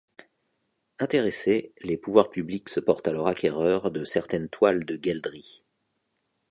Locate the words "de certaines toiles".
3.91-4.83